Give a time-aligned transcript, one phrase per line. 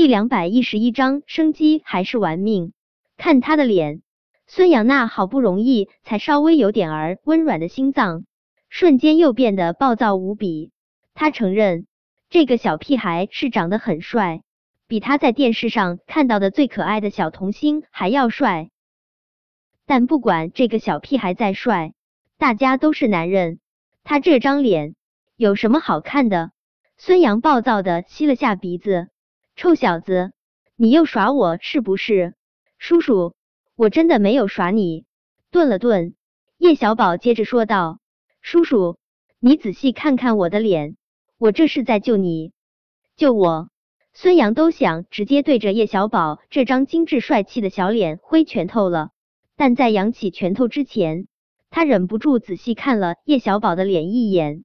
[0.00, 2.72] 第两百一十一章，生机还是玩命？
[3.18, 4.00] 看他的脸，
[4.46, 8.24] 孙杨那好不容易才稍微有点儿温软的心脏，
[8.70, 10.72] 瞬间又变得暴躁无比。
[11.12, 11.86] 他承认，
[12.30, 14.40] 这个小屁孩是长得很帅，
[14.88, 18.70] 比他在电视上看到的最可爱的小童星还要帅。
[19.84, 21.92] 但不管这个小屁孩再帅，
[22.38, 23.60] 大家都是男人，
[24.02, 24.94] 他这张脸
[25.36, 26.52] 有什么好看的？
[26.96, 29.08] 孙杨暴躁的吸了下鼻子。
[29.60, 30.32] 臭小子，
[30.74, 32.32] 你又耍我是不是？
[32.78, 33.34] 叔叔，
[33.76, 35.04] 我真的没有耍你。
[35.50, 36.14] 顿了顿，
[36.56, 38.00] 叶小宝接着说道
[38.40, 38.96] ：“叔叔，
[39.38, 40.96] 你仔细看看我的脸，
[41.36, 42.54] 我这是在救你，
[43.16, 43.68] 救我。”
[44.14, 49.10] 孙杨都想直接对着叶小宝这张精致帅气的小脸挥拳头了，
[49.56, 51.28] 但在扬起拳头之前，
[51.68, 54.64] 他忍不住仔细看了叶小宝的脸一眼。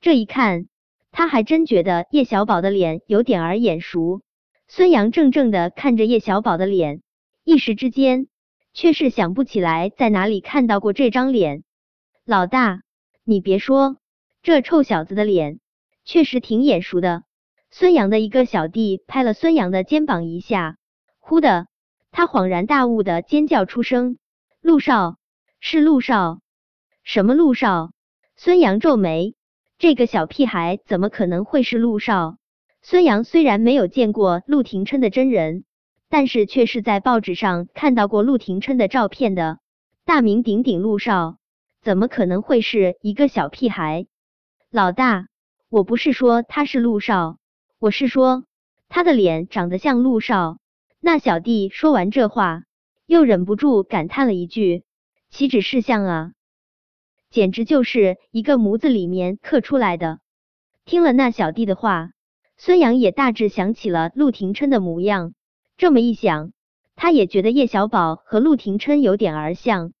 [0.00, 0.68] 这一看。
[1.12, 4.22] 他还真觉得叶小宝的脸有点儿眼熟。
[4.66, 7.02] 孙杨怔怔的看着叶小宝的脸，
[7.44, 8.28] 一时之间
[8.72, 11.62] 却是想不起来在哪里看到过这张脸。
[12.24, 12.80] 老大，
[13.24, 13.98] 你别说，
[14.42, 15.60] 这臭小子的脸
[16.04, 17.24] 确实挺眼熟的。
[17.70, 20.78] 孙杨的一个小弟拍了孙杨的肩膀一下，
[21.18, 21.66] 忽的，
[22.10, 24.16] 他恍然大悟的尖叫出声
[24.62, 25.16] ：“陆少，
[25.60, 26.40] 是陆少，
[27.04, 27.92] 什么陆少？”
[28.36, 29.34] 孙杨皱眉。
[29.82, 32.36] 这个小屁孩怎么可能会是陆少？
[32.82, 35.64] 孙杨虽然没有见过陆廷琛的真人，
[36.08, 39.58] 但是却是在报纸上看到过陆廷琛的照片的。
[40.04, 41.38] 大名鼎鼎陆少，
[41.80, 44.06] 怎么可能会是一个小屁孩？
[44.70, 45.26] 老大，
[45.68, 47.38] 我不是说他是陆少，
[47.80, 48.44] 我是说
[48.88, 50.58] 他的脸长得像陆少。
[51.00, 52.62] 那小弟说完这话，
[53.06, 54.84] 又忍不住感叹了一句：
[55.28, 56.32] 岂止是像啊！
[57.32, 60.20] 简直就是一个模子里面刻出来的。
[60.84, 62.10] 听了那小弟的话，
[62.58, 65.32] 孙杨也大致想起了陆廷琛的模样。
[65.78, 66.52] 这么一想，
[66.94, 69.92] 他也觉得叶小宝和陆廷琛有点儿像。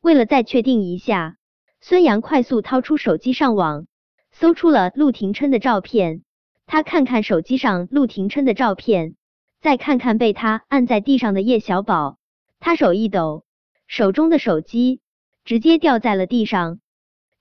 [0.00, 1.36] 为了再确定一下，
[1.80, 3.86] 孙杨快速掏出手机上网，
[4.30, 6.22] 搜出了陆廷琛的照片。
[6.66, 9.16] 他看看手机上陆廷琛的照片，
[9.60, 12.18] 再看看被他按在地上的叶小宝，
[12.60, 13.44] 他手一抖，
[13.88, 15.00] 手中的手机。
[15.48, 16.78] 直接掉在了地上，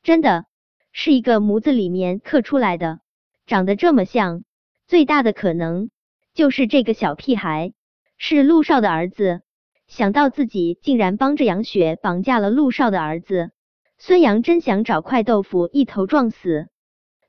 [0.01, 0.45] 真的
[0.93, 3.01] 是一个模子里面刻出来的，
[3.45, 4.45] 长得这么像，
[4.87, 5.89] 最大的可能
[6.33, 7.73] 就是这个小屁孩
[8.17, 9.41] 是陆少的儿子。
[9.87, 13.51] 想到自己竟然帮着杨雪绑架了陆少的儿子，
[13.97, 16.69] 孙杨真想找块豆腐一头撞死。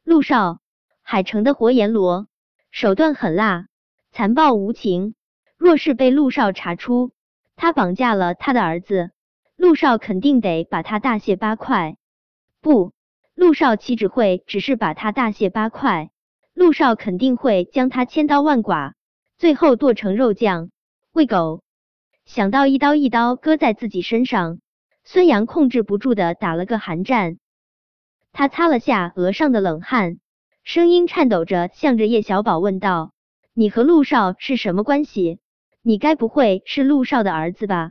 [0.05, 0.61] 陆少，
[1.03, 2.29] 海城的活阎罗，
[2.71, 3.67] 手段狠辣，
[4.13, 5.17] 残暴无情。
[5.57, 7.11] 若是被陆少查出
[7.57, 9.11] 他绑架了他的儿子，
[9.59, 11.97] 陆少肯定得把他大卸八块，
[12.61, 12.93] 不，
[13.35, 16.13] 陆少岂只会只是把他大卸八块？
[16.55, 18.95] 陆少肯定会将他千刀万剐，
[19.37, 20.71] 最后剁成肉酱
[21.13, 21.65] 喂狗。
[22.25, 24.61] 想到一刀一刀割在自己身上，
[25.03, 27.39] 孙杨控制不住的打了个寒战。
[28.33, 30.21] 他擦了下额上的冷汗，
[30.63, 33.11] 声音颤抖着向着叶小宝问道
[33.55, 35.41] ：“你和陆少是什么关系？
[35.83, 37.91] 你该不会是陆少的儿子吧？”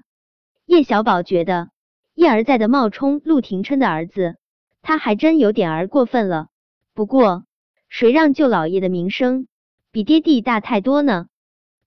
[0.67, 1.69] 叶小宝觉得
[2.13, 4.35] 一而再的冒充陆廷琛的儿子，
[4.81, 6.49] 他还真有点儿过分了。
[6.93, 7.45] 不过，
[7.87, 9.47] 谁让舅老爷的名声
[9.91, 11.27] 比爹地大太多呢？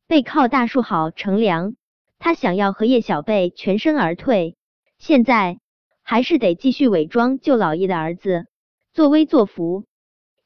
[0.06, 1.76] 背靠大树好乘凉，
[2.18, 4.56] 他想要和叶小贝全身而退，
[4.96, 5.60] 现在
[6.02, 8.46] 还是得继续伪装舅老爷的儿子，
[8.94, 9.84] 作威作福。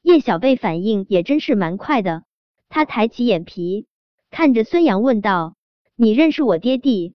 [0.02, 2.24] 叶小贝反应也真是蛮快的，
[2.68, 3.86] 他抬起眼皮
[4.32, 5.54] 看着孙杨问道
[5.94, 7.14] ：“你认识我爹地？”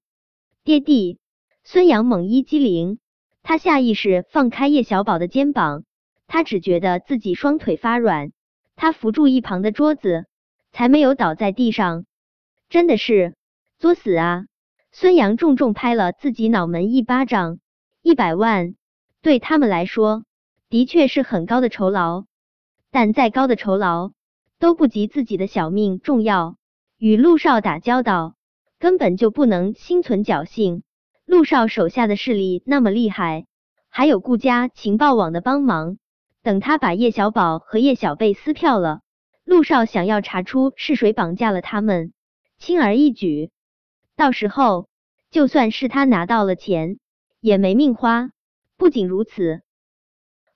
[0.69, 1.17] 爹地，
[1.63, 2.99] 孙杨猛一激灵，
[3.41, 5.83] 他下意识放开叶小宝的肩膀，
[6.27, 8.31] 他只觉得自己双腿发软，
[8.75, 10.27] 他扶住一旁的桌子，
[10.71, 12.05] 才没有倒在地上。
[12.69, 13.35] 真的是
[13.79, 14.45] 作死啊！
[14.91, 17.57] 孙杨重重拍了自己脑门一巴掌。
[18.03, 18.75] 一百万
[19.23, 20.23] 对他们来说
[20.69, 22.25] 的确是很高的酬劳，
[22.91, 24.11] 但再高的酬劳
[24.59, 26.57] 都不及自己的小命重要。
[26.99, 28.35] 与陆少打交道。
[28.79, 30.83] 根本就不能心存侥幸。
[31.25, 33.45] 陆少手下的势力那么厉害，
[33.89, 35.97] 还有顾家情报网的帮忙。
[36.41, 39.01] 等他把叶小宝和叶小贝撕票了，
[39.43, 42.13] 陆少想要查出是谁绑架了他们，
[42.57, 43.51] 轻而易举。
[44.15, 44.87] 到时候，
[45.29, 46.97] 就算是他拿到了钱，
[47.41, 48.31] 也没命花。
[48.77, 49.61] 不仅如此，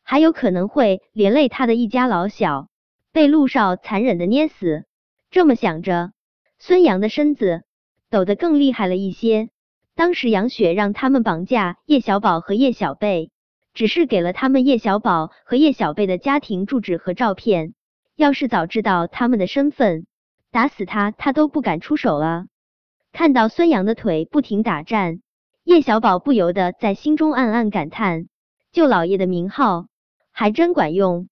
[0.02, 2.70] 还有可能会连累他的一家老小，
[3.12, 4.86] 被陆少残忍的捏死。
[5.30, 6.14] 这么想着，
[6.58, 7.64] 孙杨的身子。
[8.14, 9.50] 抖得更厉害了一些。
[9.96, 13.32] 当时杨雪让他们绑架叶小宝和叶小贝，
[13.74, 17.74] 只是给了他们叶小宝和叶小贝的家庭住址和照片。
[18.16, 20.06] 要是早知道他们的身份，
[20.52, 22.46] 打死他他都不敢出手了！
[23.12, 25.20] 看到孙杨的腿不停打颤，
[25.64, 28.28] 叶小宝不由得在心中暗暗感叹：
[28.72, 29.88] 舅老爷的名号
[30.32, 31.30] 还真管用。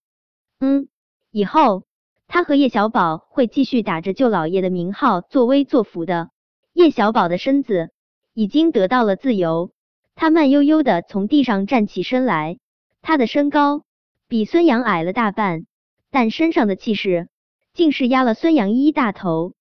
[0.59, 0.87] 嗯，
[1.29, 1.83] 以后
[2.27, 6.31] 他和叶小宝会继续打着舅老爷的名号作威作福的。
[6.73, 7.91] 叶小宝的身子
[8.33, 9.71] 已经得到了自由，
[10.15, 12.57] 他慢悠悠的从地上站起身来。
[13.01, 13.83] 他的身高
[14.27, 15.65] 比孙杨矮了大半，
[16.11, 17.27] 但身上的气势
[17.73, 19.53] 竟是压了孙杨一大头。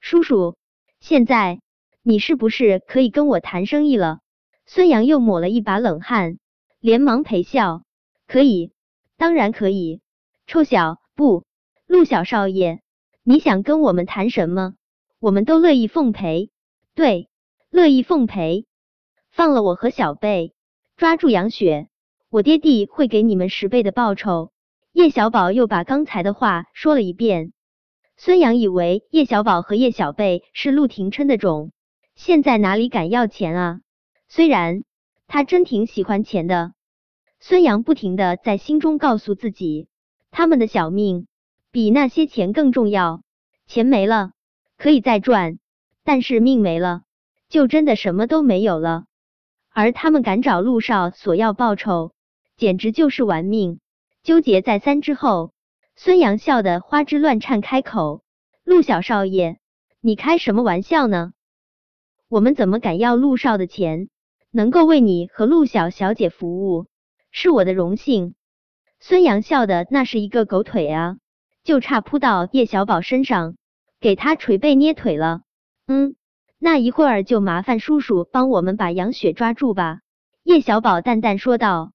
[0.00, 0.56] 叔叔，
[1.00, 1.60] 现在
[2.02, 4.20] 你是不是可以跟我谈生意了？
[4.66, 6.38] 孙杨又抹了一把冷汗，
[6.78, 7.82] 连忙陪笑
[8.28, 8.72] ：“可以，
[9.16, 10.00] 当然可以。”
[10.46, 11.44] 臭小不，
[11.86, 12.80] 陆小少爷，
[13.22, 14.74] 你想跟我们谈什么？
[15.24, 16.50] 我们都乐意奉陪，
[16.94, 17.30] 对，
[17.70, 18.66] 乐意奉陪。
[19.30, 20.52] 放了我和小贝，
[20.98, 21.88] 抓住杨雪，
[22.28, 24.52] 我爹地会给你们十倍的报酬。
[24.92, 27.54] 叶小宝又把刚才的话说了一遍。
[28.18, 31.72] 孙杨以为叶小宝和叶小贝是陆廷琛的种，
[32.14, 33.80] 现在哪里敢要钱啊？
[34.28, 34.84] 虽然
[35.26, 36.74] 他真挺喜欢钱的。
[37.40, 39.88] 孙杨不停的在心中告诉自己，
[40.30, 41.28] 他们的小命
[41.70, 43.22] 比那些钱更重要，
[43.66, 44.32] 钱没了。
[44.84, 45.60] 可以再赚，
[46.02, 47.04] 但是命没了，
[47.48, 49.06] 就真的什么都没有了。
[49.70, 52.12] 而他们敢找陆少索要报酬，
[52.58, 53.80] 简直就是玩命。
[54.22, 55.54] 纠结再三之后，
[55.96, 58.24] 孙杨笑得花枝乱颤，开口
[58.62, 59.56] ：“陆小少爷，
[60.02, 61.32] 你开什么玩笑呢？
[62.28, 64.10] 我们怎么敢要陆少的钱？
[64.50, 66.88] 能够为你和陆小小姐服务，
[67.30, 68.34] 是我的荣幸。”
[69.00, 71.16] 孙杨笑的那是一个狗腿啊，
[71.62, 73.56] 就差扑到叶小宝身上。
[74.04, 75.44] 给他捶背捏腿了，
[75.86, 76.14] 嗯，
[76.58, 80.00] 那一会儿就麻烦叔叔帮我们把杨雪抓住吧。
[80.42, 81.92] 叶小宝淡淡说道。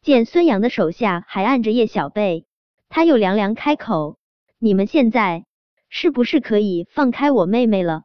[0.00, 2.46] 见孙杨的手下还按着叶小贝，
[2.88, 4.16] 他又凉凉开口
[4.60, 5.44] ：“你们现在
[5.88, 8.04] 是不是可以放开我妹妹了？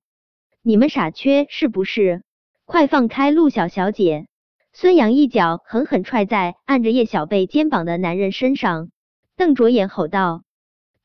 [0.64, 2.24] 你们傻缺是不是？
[2.66, 4.26] 快放开陆小小姐！”
[4.74, 8.90] 孙杨一脚狠狠踹在按着叶小贝肩膀的男人身上，
[9.38, 10.42] 瞪着眼吼道：“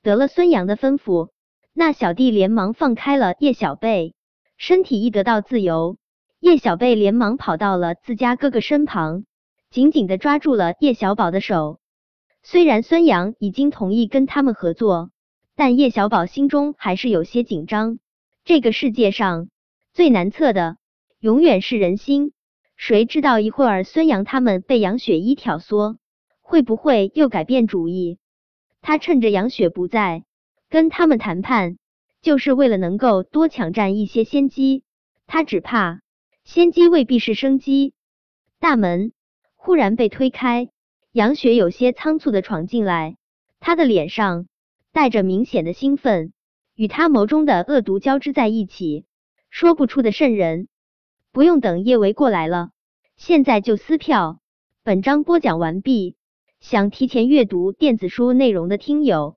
[0.02, 1.28] 得了！”孙杨的吩咐。
[1.80, 4.12] 那小弟连忙放开了叶小贝，
[4.58, 5.96] 身体一得到自由，
[6.38, 9.24] 叶小贝连忙跑到了自家哥哥身旁，
[9.70, 11.80] 紧紧的抓住了叶小宝的手。
[12.42, 15.10] 虽然孙杨已经同意跟他们合作，
[15.56, 17.98] 但叶小宝心中还是有些紧张。
[18.44, 19.48] 这个世界上
[19.94, 20.76] 最难测的，
[21.18, 22.34] 永远是人心。
[22.76, 25.96] 谁知道一会儿孙杨他们被杨雪一挑唆，
[26.42, 28.18] 会不会又改变主意？
[28.82, 30.24] 他趁着杨雪不在。
[30.70, 31.78] 跟他们谈判，
[32.22, 34.84] 就是为了能够多抢占一些先机。
[35.26, 36.00] 他只怕
[36.44, 37.92] 先机未必是生机。
[38.60, 39.12] 大门
[39.56, 40.68] 忽然被推开，
[41.10, 43.16] 杨雪有些仓促的闯进来，
[43.58, 44.46] 她的脸上
[44.92, 46.32] 带着明显的兴奋，
[46.76, 49.06] 与他眸中的恶毒交织在一起，
[49.50, 50.68] 说不出的瘆人。
[51.32, 52.70] 不用等叶维过来了，
[53.16, 54.38] 现在就撕票。
[54.84, 56.14] 本章播讲完毕，
[56.60, 59.36] 想提前阅读电子书内容的听友。